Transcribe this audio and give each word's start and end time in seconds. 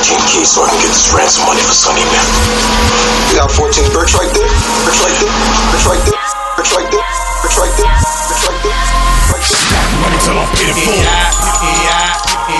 14 0.00 0.16
keys 0.32 0.48
so 0.48 0.64
I 0.64 0.72
can 0.72 0.80
get 0.80 0.96
this 0.96 1.12
ransom 1.12 1.44
money 1.44 1.60
for 1.60 1.76
Sonny 1.76 2.00
man. 2.08 2.24
You 3.28 3.36
got 3.36 3.52
14 3.52 3.68
bricks 3.92 4.16
right 4.16 4.32
there? 4.32 4.48
Bricks 4.80 4.96
right 5.04 5.12
there? 5.20 5.28
Bricks 5.76 5.84
right 5.84 6.00
there? 6.08 6.16
Bricks 6.56 6.72
right 6.72 6.88
there? 6.88 7.04
Bricks 7.44 7.56
right 7.60 7.74
there? 7.76 7.92
Bricks 8.24 8.48
right 8.48 8.60
there? 8.64 8.80
Stack 9.44 9.88
money 10.00 10.16
till 10.24 10.40
I'm 10.40 10.48
paid 10.56 10.72
in 10.72 10.76
full. 10.88 11.04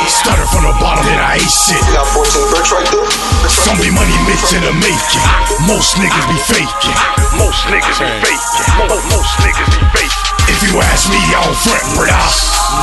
Started 0.05 0.53
from 0.53 0.69
the 0.69 0.75
bottom, 0.85 1.01
then 1.09 1.17
I 1.17 1.41
ate 1.41 1.49
shit. 1.49 1.81
You 1.81 1.97
got 1.97 2.13
14 2.13 2.29
bricks 2.53 2.77
right 2.77 2.89
there? 2.93 3.09
Bricks 3.09 3.57
right 3.57 3.73
Some 3.73 3.81
be 3.81 3.89
money 3.89 4.17
mixed 4.29 4.53
in 4.53 4.61
the 4.61 4.77
making. 4.77 5.25
Most 5.65 5.97
niggas 5.97 6.27
be 6.29 6.37
faking. 6.45 6.99
Most 7.41 7.65
niggas 7.73 8.05
be 8.05 8.11
faking. 8.21 8.69
Most, 8.85 9.01
most 9.17 9.33
niggas 9.41 9.71
be 9.73 9.81
faking. 9.97 10.25
If 10.45 10.61
you 10.61 10.77
ask 10.77 11.09
me, 11.09 11.17
I 11.33 11.41
don't 11.41 11.57
front, 11.57 11.89
brother. 11.97 12.21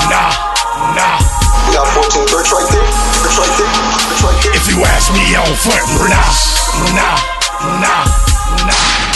Nah, 0.10 0.34
nah. 0.98 1.38
Ask 5.48 5.66
me, 5.66 5.74
I 5.74 5.88
don't 5.88 5.88
front, 5.88 5.88
brother. 5.96 6.12
Nah, 6.92 7.18
nah, 7.80 8.06
nah. 8.68 9.08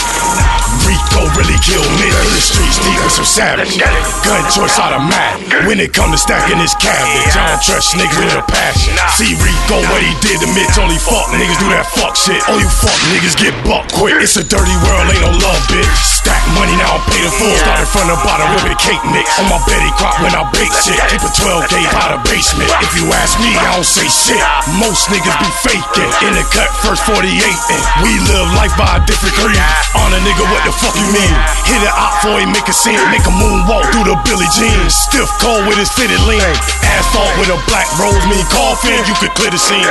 Rico 0.87 1.27
really 1.37 1.59
killed 1.61 1.91
me. 1.99 2.07
In 2.07 2.31
the 2.31 2.41
streets, 2.41 2.79
deep 2.79 2.97
with 3.03 3.13
some 3.13 3.27
savage. 3.27 3.77
Gun 4.23 4.43
choice 4.49 4.79
automatic. 4.79 5.67
When 5.67 5.79
it 5.79 5.93
come 5.93 6.11
to 6.11 6.17
stacking 6.17 6.57
this 6.57 6.73
cabbage, 6.75 7.35
I 7.35 7.51
don't 7.51 7.63
trust 7.63 7.95
niggas 7.95 8.17
with 8.17 8.33
a 8.33 8.45
passion. 8.47 8.95
See 9.13 9.35
Rico, 9.35 9.83
what 9.91 10.01
he 10.01 10.11
did 10.23 10.39
to 10.41 10.47
Mitch, 10.55 10.79
only 10.79 10.97
fuck 10.97 11.29
niggas 11.35 11.59
do 11.59 11.69
that 11.69 11.85
fuck 11.99 12.15
shit. 12.15 12.41
All 12.49 12.59
you 12.59 12.69
fuck 12.69 12.97
niggas 13.13 13.37
get 13.37 13.53
buck 13.67 13.91
quick. 13.91 14.15
It's 14.23 14.37
a 14.37 14.43
dirty 14.43 14.75
world, 14.87 15.11
ain't 15.11 15.21
no 15.21 15.31
love, 15.37 15.61
bitch. 15.69 16.10
Stack 16.21 16.45
money 16.53 16.77
now, 16.77 17.01
I'm 17.01 17.03
paid 17.09 17.25
in 17.25 17.33
full. 17.33 17.49
Started 17.57 17.89
from 17.89 18.05
the 18.05 18.17
bottom 18.21 18.45
with 18.53 18.69
a 18.69 18.77
cake 18.77 19.01
mix. 19.09 19.25
On 19.41 19.49
my 19.49 19.57
Betty 19.65 19.89
crop 19.97 20.21
when 20.21 20.29
I 20.37 20.45
bake 20.53 20.69
shit. 20.69 21.01
Keep 21.09 21.25
a 21.25 21.31
12 21.33 21.65
gauge 21.65 21.89
out 21.97 22.13
of 22.13 22.21
basement. 22.29 22.69
If 22.85 22.93
you 22.93 23.09
ask 23.09 23.41
me, 23.41 23.49
I 23.57 23.73
don't 23.73 23.81
say 23.81 24.05
shit. 24.05 24.37
Most 24.77 25.09
niggas 25.09 25.33
be 25.41 25.49
faking. 25.65 26.09
In 26.29 26.37
the 26.37 26.45
cut, 26.53 26.69
first 26.85 27.01
48. 27.09 27.25
And 27.25 27.81
we 28.05 28.21
live 28.29 28.53
life 28.53 28.69
by 28.77 29.01
a 29.01 29.03
different 29.09 29.33
creed. 29.33 29.57
On 29.97 30.13
a 30.13 30.21
nigga, 30.21 30.45
what 30.53 30.61
the 30.61 30.73
fuck 30.77 30.93
you 30.93 31.09
mean? 31.09 31.33
Hit 31.65 31.81
it 31.81 31.93
out 31.97 32.13
for 32.21 32.37
him, 32.37 32.53
make 32.53 32.69
a 32.69 32.75
scene. 32.77 33.01
Make 33.09 33.25
a 33.25 33.33
moonwalk 33.33 33.89
through 33.89 34.05
the 34.05 34.17
Billie 34.21 34.51
Jean. 34.53 34.77
Stiff 34.93 35.25
cold 35.41 35.65
with 35.65 35.81
his 35.81 35.89
fitted 35.89 36.21
lean. 36.29 36.45
Asphalt 36.85 37.33
with 37.41 37.49
a 37.49 37.57
black 37.65 37.89
rose, 37.97 38.21
mean 38.29 38.45
coffin. 38.53 39.01
You 39.09 39.17
could 39.17 39.33
clear 39.33 39.49
the 39.49 39.57
scene. 39.57 39.89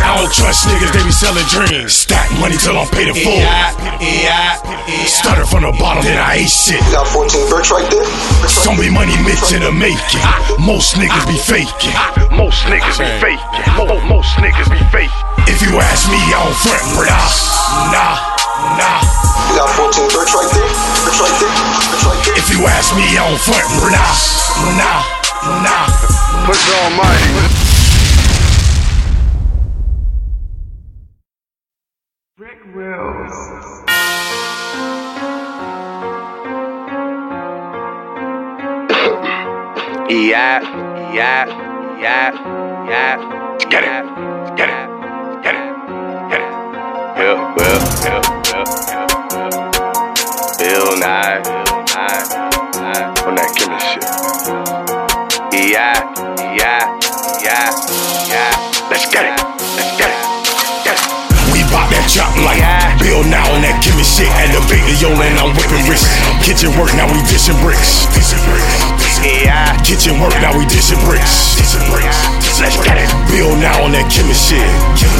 I 0.00 0.16
don't 0.16 0.32
trust 0.32 0.64
niggas, 0.68 0.92
they 0.96 1.04
be 1.04 1.12
selling 1.12 1.44
dreams. 1.52 1.92
Stack 1.92 2.30
money 2.40 2.56
till 2.56 2.76
I'm 2.78 2.88
paid 2.88 3.12
in 3.12 3.16
full. 3.18 3.42
Started 5.04 5.46
from 5.46 5.62
the 5.68 5.72
bottom, 5.76 6.02
then 6.02 6.16
I 6.16 6.42
ate 6.42 6.50
shit. 6.50 6.80
You 6.88 6.96
got 6.96 7.08
14 7.12 7.48
bricks 7.52 7.70
right 7.70 7.84
there? 7.92 8.04
Bricks 8.40 8.56
Some 8.64 8.80
be 8.80 8.88
money 8.88 9.14
mixed 9.22 9.52
in 9.52 9.60
the 9.60 9.72
making. 9.72 10.22
Most 10.62 10.96
niggas 10.96 11.26
be 11.28 11.36
faking. 11.36 11.94
Most 12.32 12.64
niggas 12.66 12.96
be 12.96 13.08
faking. 13.20 13.64
Most, 13.76 14.02
most 14.08 14.32
niggas 14.40 14.68
be 14.72 14.80
faking. 14.88 15.22
If 15.50 15.60
you 15.60 15.76
ask 15.78 16.08
me, 16.08 16.18
I 16.32 16.40
don't 16.40 16.56
front, 16.64 16.84
brother. 16.96 17.12
Nah, 17.92 18.16
nah. 18.78 19.00
You 19.50 19.60
got 19.60 19.70
14 19.76 20.08
bricks 20.08 20.32
right 20.32 20.50
there? 20.54 20.70
Bricks 21.04 21.20
right 21.20 21.36
there? 21.36 21.52
Bricks 21.52 22.04
right 22.08 22.20
there? 22.24 22.38
If 22.38 22.46
you 22.48 22.60
ask 22.66 22.94
me, 22.94 23.04
I 23.18 23.26
don't 23.26 23.42
front, 23.42 23.66
brother. 23.76 24.00
Nah, 24.78 25.02
nah. 25.60 25.84
Push 26.46 26.62
almighty. 26.80 27.81
Wills. 32.74 33.84
Yeah, 40.08 40.60
yeah, 41.12 41.44
yeah, 42.00 42.32
yeah. 42.88 43.16
Get 43.68 43.84
it, 43.84 44.04
get 44.56 44.70
it, 44.70 44.88
get 45.44 45.54
it, 45.54 45.68
get 46.30 46.40
it. 46.40 46.48
Yeah, 47.18 47.36
yeah, 48.04 48.20
yeah. 48.88 49.06
Bill 50.58 50.96
Nye, 50.96 51.40
Nye, 51.92 52.24
Nye, 52.72 53.04
on 53.26 53.34
that 53.34 53.50
killing 53.54 53.84
shit. 53.84 54.04
Yeah, 55.52 55.96
yeah, 56.56 56.82
yeah, 57.44 57.68
yeah. 58.28 58.50
Let's 58.90 59.06
get 59.12 59.24
it, 59.28 59.41
Bill 63.12 63.28
Nye 63.28 63.44
on 63.52 63.60
that 63.60 63.76
Kimmy 63.84 64.08
shit. 64.08 64.24
Elevator, 64.40 64.96
yo, 64.96 65.12
and 65.12 65.36
I'm 65.36 65.52
whipping 65.52 65.84
wrists. 65.84 66.08
Kitchen 66.40 66.72
work, 66.80 66.88
now 66.96 67.04
we 67.12 67.20
dishing 67.28 67.52
bricks. 67.60 68.08
Yeah, 69.20 69.68
Kitchen 69.84 70.16
work, 70.16 70.32
now 70.40 70.56
we 70.56 70.64
dishing 70.64 70.96
bricks. 71.04 71.60
Let's 72.56 72.80
get 72.80 72.96
it. 72.96 73.12
Bill 73.28 73.52
Nye 73.60 73.84
on 73.84 73.92
that 73.92 74.08
Kimmy 74.08 74.32
shit. 74.32 74.64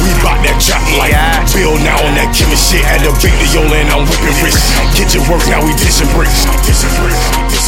We 0.01 0.09
bought 0.25 0.41
that 0.41 0.57
chop 0.57 0.81
like 0.97 1.13
Bill 1.53 1.77
Nye 1.85 1.93
on 2.01 2.17
that 2.17 2.33
Kimmy 2.33 2.57
shit. 2.57 2.81
Elevator, 2.97 3.49
yo, 3.53 3.61
and 3.61 3.85
I'm 3.93 4.09
whipping 4.09 4.41
wrists. 4.41 4.73
Kitchen 4.97 5.21
work, 5.29 5.45
now 5.45 5.61
we 5.61 5.69
dishing 5.77 6.09
bricks. 6.17 6.49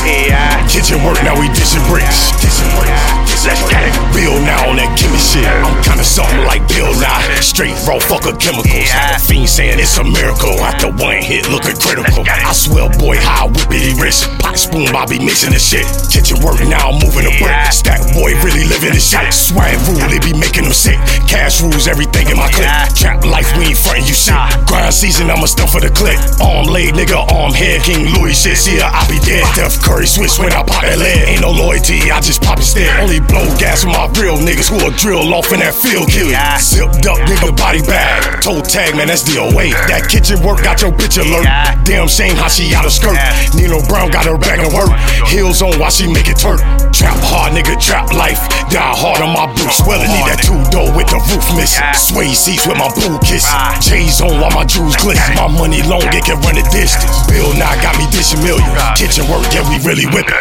Yeah, 0.09 0.58
Kitchen 0.66 1.06
work, 1.06 1.22
now 1.22 1.38
we 1.38 1.53
dishing 1.53 1.85
bricks. 1.85 2.34
Dishing 2.41 2.74
bricks. 2.74 3.46
let's 3.46 3.62
get 3.69 3.85
it. 3.85 3.94
Bill 4.09 4.41
now 4.41 4.74
on 4.74 4.81
that 4.81 4.90
Kimmy 4.97 5.22
shit. 5.22 5.46
I'm 5.46 5.78
kinda 5.85 6.02
something 6.02 6.41
like 6.56 6.68
Bill 6.72 6.92
Nye. 7.00 7.40
Straight 7.42 7.76
raw 7.84 8.00
fucker 8.00 8.36
chemicals. 8.40 8.90
A 8.96 9.20
fiend 9.20 9.50
saying 9.50 9.80
it's 9.80 9.98
a 9.98 10.04
miracle. 10.04 10.56
After 10.64 10.88
one 10.88 11.20
hit, 11.20 11.50
looking 11.50 11.76
critical. 11.76 12.24
I 12.28 12.54
swear, 12.54 12.90
boy, 12.98 13.18
how 13.20 13.48
I 13.48 13.52
whip 13.52 13.72
it, 13.76 13.84
he 13.84 13.92
rich. 14.00 14.24
Pot 14.40 14.58
spoon, 14.58 14.88
Bobby 14.92 15.20
mixing 15.20 15.52
the 15.52 15.60
shit. 15.60 15.86
Kitchen 16.12 16.40
work 16.40 16.60
now, 16.68 16.92
I'm 16.92 17.00
moving 17.04 17.28
the 17.28 17.36
brick. 17.36 17.52
Stack 17.72 18.02
boy, 18.16 18.32
really 18.40 18.64
living 18.72 18.96
this 18.96 19.12
shit. 19.12 19.34
Swag 19.34 19.76
rule, 19.88 20.08
they 20.08 20.20
be 20.24 20.32
making 20.38 20.64
them 20.64 20.76
sick. 20.76 20.98
Cash 21.28 21.62
rules, 21.62 21.88
everything 21.88 22.30
in 22.32 22.38
my 22.38 22.50
clip. 22.52 22.72
Trap 22.96 23.26
life, 23.26 23.52
we 23.58 23.76
ain't 23.76 23.80
frontin' 23.80 24.08
you 24.08 24.16
shit. 24.16 24.36
Grind 24.85 25.01
season, 25.01 25.31
I'ma 25.31 25.50
stuff 25.50 25.73
for 25.73 25.81
the 25.81 25.90
clip. 25.90 26.13
Arm 26.38 26.69
laid, 26.69 26.94
nigga, 26.94 27.18
arm 27.34 27.50
head. 27.57 27.81
King 27.81 28.06
Louis 28.13 28.38
shit, 28.38 28.53
see 28.53 28.78
ya, 28.78 28.85
I 28.94 29.01
be 29.09 29.18
dead. 29.25 29.41
Def 29.57 29.81
Curry 29.81 30.06
switch 30.06 30.38
when 30.38 30.53
I 30.53 30.62
pop 30.62 30.85
that 30.85 31.01
lead. 31.01 31.25
Ain't 31.25 31.41
no 31.41 31.50
loyalty, 31.50 32.13
I 32.13 32.22
just 32.22 32.46
pop 32.46 32.62
instead. 32.62 32.94
Only 33.01 33.18
blow 33.18 33.50
gas 33.57 33.81
with 33.81 33.97
my 33.97 34.06
real 34.22 34.38
niggas 34.38 34.69
who 34.69 34.78
will 34.78 34.94
drill 34.94 35.25
off 35.34 35.50
in 35.50 35.66
that 35.66 35.73
field 35.73 36.06
kill 36.13 36.29
you. 36.29 36.38
Zipped 36.62 37.01
up, 37.09 37.18
nigga, 37.25 37.50
body 37.57 37.81
bag. 37.81 38.46
Toe 38.46 38.62
tag, 38.62 38.94
man, 38.94 39.09
that's 39.09 39.25
DOA. 39.25 39.73
That 39.90 40.06
kitchen 40.06 40.38
work 40.46 40.62
got 40.62 40.78
your 40.85 40.94
bitch 40.94 41.17
alert. 41.17 41.50
Damn 41.81 42.06
shame 42.06 42.38
how 42.38 42.46
she 42.46 42.69
out 42.78 42.85
of 42.85 42.94
skirt. 42.94 43.17
Nino 43.57 43.81
Brown 43.90 44.13
got 44.13 44.29
her 44.29 44.38
back 44.38 44.62
and 44.62 44.69
work. 44.69 44.94
Heels 45.34 45.66
on 45.66 45.73
while 45.81 45.90
she 45.90 46.06
make 46.06 46.29
it 46.29 46.38
turn. 46.38 46.62
Trap 46.96 47.20
hard, 47.28 47.52
nigga, 47.52 47.76
trap 47.76 48.08
life. 48.16 48.40
Die 48.72 48.80
hard 48.80 49.20
on 49.20 49.36
my 49.36 49.52
boots. 49.52 49.84
Well, 49.84 50.00
I 50.00 50.08
need 50.08 50.32
that 50.32 50.40
two 50.40 50.56
door 50.72 50.88
with 50.96 51.12
the 51.12 51.20
roof 51.28 51.44
missing. 51.52 51.84
Sway 51.92 52.32
seats 52.32 52.64
with 52.64 52.80
my 52.80 52.88
boo 52.96 53.20
kiss. 53.20 53.44
J's 53.84 54.24
on 54.24 54.40
while 54.40 54.56
my 54.56 54.64
jewels 54.64 54.96
glisten. 54.96 55.36
My 55.36 55.52
money 55.52 55.84
long, 55.84 56.08
it 56.16 56.24
can 56.24 56.40
run 56.40 56.56
the 56.56 56.64
distance. 56.72 57.04
Bill 57.28 57.52
Nye 57.60 57.76
got 57.84 58.00
me 58.00 58.08
dishing 58.16 58.40
millions. 58.40 58.72
Kitchen 58.96 59.28
work, 59.28 59.44
yeah, 59.52 59.68
we 59.68 59.76
really 59.84 60.08
whippin'. 60.08 60.40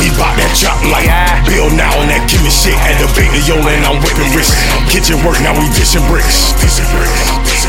We 0.00 0.08
bout 0.16 0.38
that 0.40 0.48
chop 0.56 0.80
like 0.88 1.10
Bill 1.44 1.68
Nye 1.76 1.84
on 2.00 2.08
that 2.08 2.24
gimme 2.30 2.48
shit. 2.48 2.78
Elevator, 2.80 3.42
yo, 3.44 3.60
and 3.60 3.84
I'm 3.84 4.00
whipping 4.00 4.30
wrists. 4.32 4.56
Kitchen 4.88 5.20
work, 5.20 5.36
now 5.44 5.52
we 5.52 5.68
dishing 5.76 6.04
bricks. 6.08 6.56
Dishing 6.64 6.88
bricks. 6.96 7.12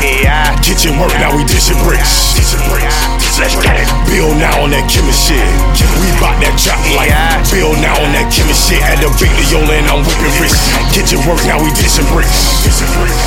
Yeah, 0.00 0.56
Kitchen 0.64 0.96
work, 0.96 1.12
now 1.20 1.36
we 1.36 1.44
dishing 1.44 1.76
bricks. 1.84 2.32
Dishing 2.32 2.64
bricks. 2.72 2.96
let's 3.36 3.60
get 3.60 3.76
it. 3.76 3.88
Bill 4.08 4.32
Nye 4.40 4.56
on 4.56 4.72
that 4.72 4.88
gimme 4.88 5.12
shit. 5.12 5.44
We 6.00 6.08
bout 6.16 6.38
that 6.40 6.56
chop 6.56 6.80
like 6.96 7.12
Bill 7.50 7.72
Nye 7.80 7.90
on 7.98 8.12
that 8.14 8.30
Kimmy 8.30 8.54
shit. 8.54 8.82
Elevator, 8.84 9.46
yo, 9.50 9.60
and 9.66 9.86
I'm 9.88 10.04
whipping 10.06 10.34
wrists. 10.38 10.60
Kitchen 10.94 11.18
work, 11.26 11.40
now 11.48 11.58
we 11.58 11.72
dishing 11.74 12.06
bricks. 12.12 12.62
Dishing 12.62 12.90
bricks. 12.94 13.18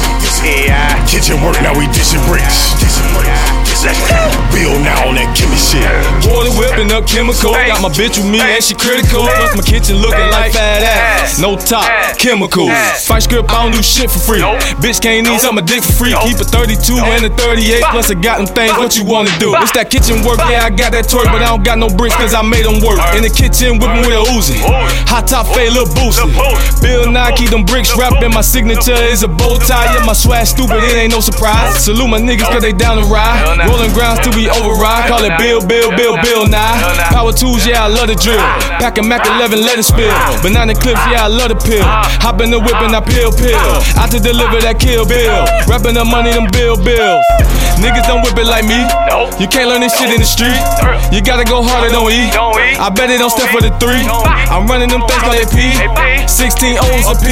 Yeah, 0.46 0.94
Kitchen 1.09 1.42
work, 1.42 1.58
now 1.66 1.74
we 1.74 1.90
dishing 1.92 2.22
bricks. 2.30 2.78
Dishing 2.78 3.09
bricks. 3.18 3.84
let's 3.84 4.00
get 4.08 4.18
it. 4.22 4.34
Bill 4.54 4.75
Nye 4.81 4.94
on 5.06 5.16
that 5.18 5.30
Kimmy 5.34 5.58
shit. 5.58 5.86
Water 6.30 6.54
whipping 6.56 6.92
up 6.94 7.06
chemical. 7.09 7.54
Got 7.54 7.81
my 7.81 7.89
bitch 7.89 8.18
with 8.18 8.30
me 8.30 8.39
and 8.39 8.63
she 8.63 8.74
critical. 8.78 9.25
Plus 9.25 9.54
my 9.57 9.66
kitchen 9.66 9.98
looking 9.98 10.30
like 10.31 10.54
fat 10.54 10.81
ass. 10.86 11.38
No 11.39 11.57
top, 11.57 11.86
chemical. 12.17 12.69
Fight 13.06 13.23
script, 13.23 13.50
I 13.51 13.63
don't 13.63 13.71
do 13.71 13.83
shit 13.83 14.09
for 14.09 14.19
free. 14.19 14.41
Bitch 14.81 15.01
can't 15.01 15.27
eat 15.27 15.39
something 15.39 15.65
dick 15.65 15.83
for 15.83 15.94
free. 15.94 16.13
Keep 16.23 16.39
a 16.39 16.47
32 16.47 16.97
and 16.97 17.25
a 17.25 17.29
38. 17.35 17.83
Plus 17.91 18.12
I 18.12 18.15
got 18.15 18.38
them 18.38 18.47
things. 18.47 18.73
What 18.77 18.95
you 18.97 19.06
wanna 19.06 19.33
do? 19.39 19.56
It's 19.62 19.71
that 19.73 19.89
kitchen 19.89 20.23
work. 20.23 20.39
Yeah, 20.50 20.65
I 20.65 20.69
got 20.69 20.91
that 20.94 21.06
twerk, 21.06 21.27
but 21.29 21.41
I 21.44 21.51
don't 21.51 21.63
got 21.63 21.77
no 21.77 21.89
bricks 21.89 22.15
cause 22.15 22.33
I 22.33 22.41
made 22.41 22.65
them 22.65 22.79
work. 22.81 23.00
In 23.15 23.23
the 23.23 23.33
kitchen 23.33 23.77
whipping 23.77 24.07
with 24.07 24.15
a 24.15 24.25
Uzi. 24.31 24.59
Hot 25.12 25.27
top 25.27 25.47
fade, 25.51 25.73
little 25.73 25.91
boosty. 25.94 26.31
Bill 26.81 27.06
keep 27.35 27.50
them 27.50 27.65
bricks 27.65 27.91
wrapped 27.97 28.23
in 28.23 28.31
my 28.31 28.41
signature 28.41 28.95
is 28.95 29.23
a 29.23 29.27
bow 29.27 29.57
tie. 29.59 29.94
Yeah, 29.94 30.06
my 30.06 30.13
swag 30.13 30.47
stupid, 30.47 30.79
it 30.83 30.95
ain't 30.95 31.12
no 31.12 31.19
surprise. 31.19 31.83
Salute 31.83 32.07
my 32.07 32.19
niggas 32.19 32.47
cause 32.47 32.62
they 32.62 32.73
down 32.73 32.97
to 33.01 33.06
ride. 33.09 33.44
Rolling 33.67 33.91
grounds 33.91 34.21
till 34.23 34.33
we 34.33 34.50
override. 34.50 35.09
Call 35.09 35.23
it 35.23 35.35
Bill, 35.38 35.59
Bill, 35.65 35.91
Bill, 35.95 36.15
Bill. 36.21 36.47
Nye. 36.47 37.09
Power 37.09 37.33
tools, 37.33 37.65
yeah, 37.65 37.85
I 37.85 37.88
love 37.88 38.07
the 38.07 38.15
drill. 38.15 38.39
Pack 38.79 38.97
a 38.97 39.03
Mac 39.03 39.25
11, 39.25 39.59
let 39.62 39.79
it 39.79 39.83
spill. 39.83 40.12
Banana 40.41 40.73
clips, 40.75 41.01
yeah, 41.09 41.25
I 41.25 41.27
love 41.27 41.50
the 41.50 41.59
pill. 41.59 41.85
Hop 42.22 42.42
in 42.42 42.50
the 42.52 42.60
whip 42.60 42.78
and 42.81 42.96
I 42.96 43.02
peel, 43.02 43.31
peel. 43.31 43.57
Out 43.98 44.12
to 44.12 44.19
deliver 44.19 44.62
that 44.62 44.80
kill 44.80 45.06
bill. 45.06 45.46
Rapping 45.69 45.96
the 45.96 46.06
money, 46.06 46.34
them 46.34 46.50
bill 46.52 46.78
bills. 46.78 47.24
Niggas 47.78 48.07
don't 48.07 48.24
whip 48.24 48.40
it 48.40 48.48
like 48.48 48.63
me. 48.63 48.80
You 49.38 49.48
can't 49.52 49.68
learn 49.68 49.81
this 49.81 49.94
shit 50.00 50.10
in 50.10 50.19
the 50.19 50.28
street. 50.28 50.56
You 51.12 51.22
gotta 51.22 51.44
go 51.44 51.62
harder, 51.62 51.92
don't 51.92 52.12
eat. 52.12 52.31
I 52.80 52.90
bet 52.90 53.12
it 53.12 53.19
don't 53.19 53.30
step 53.30 53.52
for 53.52 53.62
the 53.62 53.72
three. 53.78 54.04
I'm 54.50 54.66
running 54.68 54.90
them 54.90 55.04
things 55.06 55.24
by 55.24 55.38
they 55.38 55.48
P. 55.52 55.75
16 56.28 56.78
O's 56.81 57.06
a 57.12 57.16
P. 57.19 57.30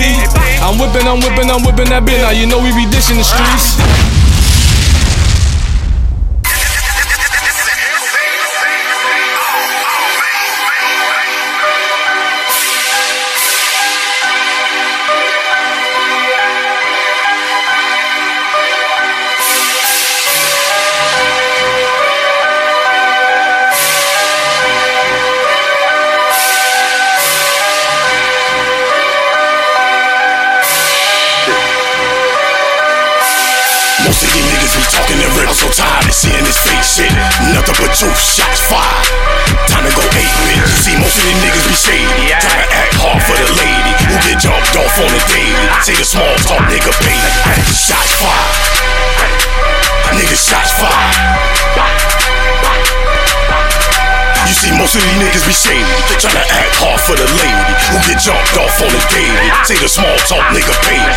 I'm 0.62 0.78
whipping, 0.78 1.08
I'm 1.08 1.20
whipping, 1.24 1.50
I'm 1.50 1.64
whipping 1.64 1.90
that 1.90 2.04
bitch. 2.04 2.22
Now 2.22 2.36
you 2.36 2.46
know 2.46 2.60
we 2.62 2.76
be 2.76 2.86
dishing 2.92 3.18
the 3.18 3.26
streets. 3.26 4.13
So 36.24 36.32
tired 36.32 36.40
of 36.40 36.48
seeing 36.48 36.48
this 36.48 36.60
fake 36.64 36.84
shit. 36.84 37.14
Nothing 37.52 37.76
but 37.80 37.92
truth, 37.96 38.16
shots 38.16 38.62
fired. 38.72 39.08
Time 39.68 39.84
to 39.84 39.92
go 39.96 40.04
eight 40.16 40.36
bit. 40.48 40.60
You 40.64 40.80
see, 40.80 40.96
most 40.96 41.20
of 41.20 41.24
these 41.28 41.40
niggas 41.44 41.68
be 41.68 41.76
shady. 41.76 42.32
Trying 42.40 42.64
to 42.64 42.70
act 42.72 42.94
hard 42.96 43.20
for 43.24 43.36
the 43.36 43.48
lady 43.60 43.92
who 44.08 44.16
get 44.24 44.40
jumped 44.40 44.76
off 44.76 44.96
on 45.00 45.10
the 45.12 45.22
daily. 45.28 45.68
Say 45.84 45.96
the 46.00 46.08
small 46.08 46.36
talk 46.48 46.64
nigga 46.72 46.92
paid. 47.04 47.28
Shots 47.72 48.14
fired. 48.20 48.56
Nigga, 50.16 50.38
shots 50.38 50.72
fired. 50.80 51.16
You 54.48 54.56
see, 54.56 54.72
most 54.78 54.96
of 54.96 55.02
these 55.02 55.18
niggas 55.20 55.46
be 55.48 55.56
shady. 55.56 55.94
Tryna 56.20 56.46
act 56.46 56.76
hard 56.80 57.00
for 57.04 57.16
the 57.20 57.28
lady 57.36 57.74
who 57.92 57.98
get 58.08 58.20
jumped 58.22 58.56
off 58.56 58.76
on 58.80 58.92
the 58.92 59.02
daily. 59.12 59.50
Say 59.68 59.76
the 59.76 59.90
small 59.90 60.16
talk 60.30 60.46
nigga 60.56 60.72
paid. 60.88 61.12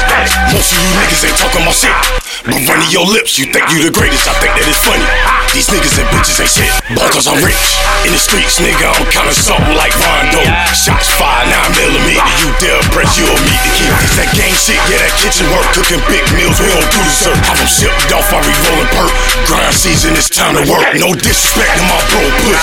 Most 0.50 0.73
of 0.73 0.79
you 0.81 0.91
niggas 0.99 1.23
ain't 1.31 1.38
talking 1.38 1.62
my 1.62 1.75
shit. 1.75 2.25
But 2.46 2.62
running 2.70 2.87
your 2.94 3.02
lips, 3.02 3.43
you 3.43 3.50
think 3.50 3.66
you 3.75 3.82
the 3.82 3.90
greatest. 3.90 4.22
I 4.31 4.34
think 4.38 4.54
that 4.54 4.62
it's 4.70 4.78
funny. 4.87 5.02
These 5.50 5.66
niggas 5.66 5.98
and 5.98 6.06
bitches 6.14 6.38
ain't 6.38 6.54
shit. 6.54 6.70
But 6.94 7.10
cause 7.10 7.26
I'm 7.26 7.43
rich. 7.43 7.58
In 8.06 8.14
the 8.14 8.22
streets, 8.22 8.62
nigga, 8.62 8.87
I'm 8.87 9.02
kinda 9.10 9.34
something 9.34 9.75
like 9.75 9.90
Rondo. 9.98 10.46
Shots 10.70 11.10
fired, 11.19 11.50
9 11.50 11.75
millimeter. 11.75 12.22
You 12.38 12.54
dare 12.62 12.78
press, 12.94 13.19
you'll 13.19 13.34
meet 13.50 13.58
the 13.66 13.72
key. 13.75 13.90
It's 13.98 14.14
that 14.14 14.31
gang 14.38 14.54
shit, 14.54 14.78
yeah, 14.87 15.02
that 15.02 15.10
kitchen 15.19 15.50
work. 15.50 15.66
Cooking 15.75 15.98
big 16.06 16.22
meals, 16.38 16.62
we 16.62 16.70
don't 16.70 16.87
do 16.87 17.02
dessert. 17.02 17.34
Have 17.50 17.58
them 17.58 17.66
shipped 17.66 18.14
off, 18.14 18.31
I 18.31 18.38
be 18.46 18.54
rolling 18.70 18.90
perk. 18.94 19.10
Grind 19.50 19.75
season, 19.75 20.14
it's 20.14 20.31
time 20.31 20.54
to 20.54 20.62
work. 20.70 20.87
No 20.94 21.19
disrespect 21.19 21.75
to 21.75 21.82
my 21.90 21.99
bro 22.14 22.22
push. 22.46 22.62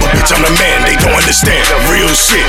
But 0.00 0.16
bitch, 0.16 0.32
I'm 0.32 0.40
the 0.40 0.54
man, 0.56 0.88
they 0.88 0.96
don't 0.96 1.12
understand 1.12 1.60
real 1.92 2.08
shit. 2.16 2.46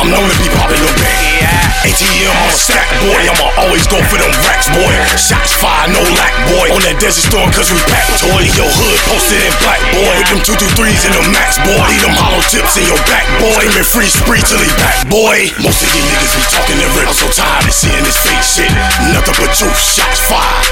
I'm 0.00 0.08
known 0.08 0.24
to 0.24 0.36
be 0.40 0.48
them 0.48 0.96
bang. 0.96 1.66
ATM 1.84 2.32
on 2.32 2.48
a 2.48 2.56
stack, 2.56 2.88
boy. 3.04 3.20
I'ma 3.20 3.48
always 3.60 3.86
go 3.86 4.00
for 4.08 4.16
them 4.16 4.32
racks, 4.48 4.70
boy. 4.72 4.94
Shots 5.18 5.52
fired, 5.60 5.92
no 5.92 6.05
lack, 6.14 6.34
boy. 6.52 6.66
On 6.74 6.82
that 6.86 6.98
desert 7.02 7.26
storm, 7.26 7.48
cause 7.50 7.72
we 7.72 7.78
pack 7.90 8.06
toy. 8.20 8.46
Your 8.54 8.68
hood 8.68 8.98
posted 9.10 9.40
in 9.42 9.54
black, 9.62 9.80
boy. 9.94 10.14
With 10.20 10.30
them 10.30 10.42
223s 10.44 11.02
in 11.08 11.12
the 11.16 11.24
max, 11.34 11.58
boy. 11.62 11.82
Leave 11.90 12.04
them 12.04 12.14
hollow 12.14 12.42
tips 12.46 12.78
in 12.78 12.84
your 12.86 13.00
back, 13.10 13.26
boy. 13.42 13.58
Screaming 13.58 13.88
free 13.88 14.10
spree 14.10 14.42
till 14.44 14.60
he 14.62 14.70
back, 14.78 15.02
boy. 15.10 15.50
Most 15.62 15.82
of 15.82 15.88
these 15.90 16.06
niggas 16.06 16.32
be 16.36 16.42
talking 16.52 16.78
and 16.78 16.90
rip. 16.94 17.08
I'm 17.10 17.16
so 17.16 17.28
tired 17.32 17.66
of 17.66 17.74
seeing 17.74 18.04
this 18.06 18.18
fake 18.22 18.44
shit. 18.44 18.70
Nothing 19.10 19.36
but 19.40 19.50
truth, 19.56 19.78
shots 19.78 20.20
fired. 20.30 20.66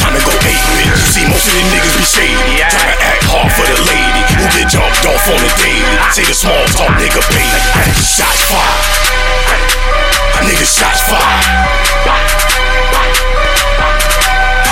Time 0.00 0.12
to 0.12 0.22
go 0.24 0.32
eight 0.44 0.64
bit. 0.76 0.88
You 0.88 1.08
see, 1.08 1.24
most 1.28 1.46
of 1.48 1.52
these 1.56 1.68
niggas 1.72 1.94
be 1.96 2.04
shady. 2.04 2.60
Trying 2.68 2.92
to 2.92 2.98
act 3.00 3.22
hard 3.30 3.50
for 3.54 3.64
the 3.64 3.78
lady 3.86 4.22
who 4.36 4.44
get 4.56 4.68
jumped 4.68 5.04
off 5.08 5.24
on 5.30 5.40
the 5.40 5.50
daily. 5.60 5.96
Say 6.12 6.24
the 6.24 6.36
small 6.36 6.64
talk 6.76 6.92
nigga 7.00 7.22
paid. 7.32 7.60
Shots 8.02 8.42
fired. 8.50 9.06
Nigga, 10.46 10.66
shots 10.68 11.00
fired. 11.08 11.46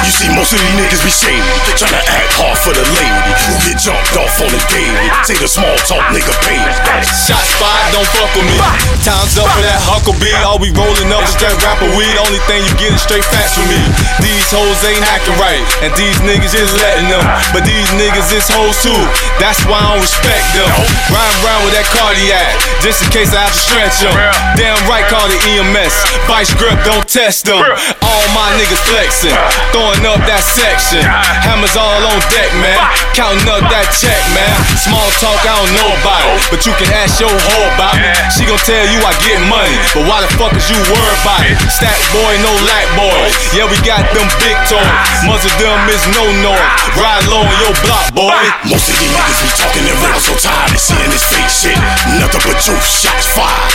You 0.04 0.12
see, 0.12 0.28
most 0.36 0.52
of 0.52 0.60
these 0.60 0.76
niggas 0.76 1.00
be 1.00 1.08
shady. 1.08 1.40
Tryna 1.80 1.96
act 1.96 2.32
hard 2.36 2.58
for 2.60 2.76
the 2.76 2.84
lady 2.92 3.32
who 3.48 3.52
get 3.64 3.80
jumped 3.80 4.12
off 4.20 4.36
on 4.44 4.52
the 4.52 4.60
daily. 4.74 5.08
Say 5.22 5.38
the 5.38 5.46
small 5.46 5.78
talk 5.86 6.02
nigga 6.10 6.34
paid. 6.42 6.60
Shots 7.06 7.48
fired, 7.56 7.94
don't 7.94 8.08
fuck 8.10 8.28
with 8.34 8.44
me. 8.50 8.58
Time's 9.06 9.38
up 9.38 9.48
for 9.54 9.62
that 9.62 9.78
Huckabee. 9.86 10.34
All 10.42 10.58
we 10.58 10.74
rolling 10.74 11.08
up 11.14 11.22
is 11.24 11.32
straight 11.32 11.56
rapper 11.62 11.88
weed. 11.94 12.12
Only 12.26 12.42
thing 12.50 12.60
you 12.66 12.74
get 12.76 12.92
is 12.92 13.00
straight 13.00 13.24
facts 13.24 13.54
from 13.54 13.70
me. 13.70 13.80
These 14.20 14.50
hoes 14.50 14.82
ain't 14.84 15.06
acting 15.06 15.38
right, 15.38 15.62
and 15.80 15.94
these 15.94 16.18
niggas 16.26 16.52
is 16.52 16.74
letting 16.82 17.08
them. 17.08 17.22
But 17.54 17.64
these 17.64 17.88
niggas 17.94 18.34
is 18.34 18.50
hoes 18.50 18.76
too. 18.82 18.98
That's 19.38 19.62
why 19.64 19.78
I 19.78 19.94
don't 19.94 20.02
respect 20.02 20.44
them. 20.58 20.68
Riding 21.08 21.38
around 21.46 21.62
with 21.64 21.74
that 21.78 21.86
cardiac, 21.94 22.50
just 22.82 23.06
in 23.06 23.08
case 23.14 23.30
I 23.32 23.46
have 23.46 23.54
to 23.54 23.62
stretch 23.62 24.02
them. 24.02 24.14
Damn 24.58 24.76
right, 24.90 25.06
call 25.06 25.30
the 25.30 25.38
EMS. 25.38 25.94
Vice 26.26 26.52
grip, 26.58 26.76
don't 26.82 27.06
test 27.06 27.46
them. 27.46 27.62
All 28.02 28.24
my 28.34 28.50
niggas 28.58 28.82
flexing, 28.90 29.36
throwing 29.70 30.02
up 30.04 30.20
that 30.26 30.42
section. 30.42 31.04
Hammers 31.44 31.76
all 31.78 32.02
on 32.02 32.20
deck, 32.32 32.50
man. 32.58 32.80
Counting 33.12 33.46
up 33.48 33.62
that 33.70 33.88
check, 33.94 34.20
man. 34.34 34.63
Small 34.78 35.08
talk, 35.20 35.40
I 35.44 35.54
don't 35.60 35.72
know 35.76 35.90
about 36.00 36.24
it. 36.28 36.40
But 36.48 36.64
you 36.68 36.72
can 36.76 36.90
ask 36.92 37.20
your 37.20 37.32
hoe 37.32 37.66
about 37.76 37.96
me. 37.96 38.10
She 38.32 38.44
gon' 38.48 38.60
tell 38.64 38.84
you 38.88 39.00
I 39.04 39.12
get 39.24 39.40
money. 39.48 39.76
But 39.92 40.04
why 40.08 40.20
the 40.24 40.30
fuck 40.36 40.52
is 40.56 40.66
you 40.68 40.76
worried 40.88 41.18
about 41.24 41.44
it? 41.44 41.56
Stack 41.72 41.96
boy, 42.12 42.32
no 42.44 42.52
lack 42.68 42.86
boy. 42.98 43.20
Yeah, 43.56 43.68
we 43.68 43.76
got 43.84 44.04
them 44.12 44.28
big 44.40 44.56
toys. 44.68 44.84
Most 45.24 45.46
of 45.48 45.54
them 45.56 45.78
is 45.88 46.02
no 46.12 46.24
noise. 46.44 46.68
Ride 47.00 47.24
low 47.30 47.44
on 47.44 47.56
your 47.60 47.74
block, 47.84 48.12
boy. 48.12 48.36
Most 48.68 48.88
of 48.88 48.96
these 48.98 49.12
niggas 49.12 49.40
be 49.40 49.50
talking 49.56 49.84
and 49.88 49.96
rip. 50.00 50.12
I'm 50.14 50.22
so 50.22 50.34
tired 50.36 50.72
of 50.72 50.80
seeing 50.80 51.10
this 51.10 51.24
fake 51.28 51.50
shit. 51.50 51.78
Nothing 52.20 52.42
but 52.44 52.56
truth, 52.60 52.84
shots 52.84 53.28
fired. 53.32 53.72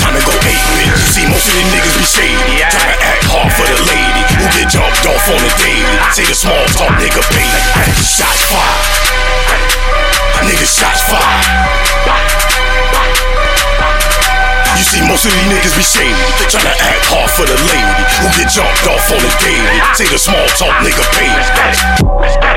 Time 0.00 0.14
to 0.16 0.22
go 0.22 0.34
eight 0.48 0.64
bit. 0.74 0.88
You 0.88 1.08
see, 1.12 1.26
most 1.28 1.44
of 1.44 1.54
these 1.54 1.70
niggas 1.70 1.96
be 1.98 2.06
shady. 2.06 2.56
Trying 2.72 2.92
to 2.94 2.98
act 3.04 3.24
hard 3.28 3.50
for 3.54 3.66
the 3.66 3.78
lady 3.84 4.22
who 4.38 4.46
get 4.54 4.68
jumped 4.72 5.04
off 5.06 5.24
on 5.28 5.40
the 5.40 5.52
daily. 5.60 5.96
Say 6.14 6.24
the 6.24 6.34
small 6.34 6.64
talk 6.74 6.94
nigga 6.98 7.22
paid. 7.30 7.52
Shots 8.02 8.42
fired. 8.48 9.37
Nigga, 10.46 10.66
shots 10.66 11.02
fired. 11.10 11.46
You 14.76 14.84
see, 14.84 15.02
most 15.08 15.26
of 15.26 15.32
these 15.32 15.48
niggas 15.50 15.76
be 15.76 15.82
shady. 15.82 16.14
Tryna 16.48 16.74
act 16.78 17.04
hard 17.10 17.30
for 17.30 17.44
the 17.44 17.58
lady 17.66 18.04
who 18.22 18.28
get 18.38 18.48
jumped 18.50 18.86
off 18.86 19.10
on 19.10 19.18
the 19.18 19.32
daily. 19.42 19.78
Say 19.94 20.06
the 20.06 20.18
small 20.18 20.46
talk 20.56 20.74
nigga 20.82 21.02
paid. 21.18 22.47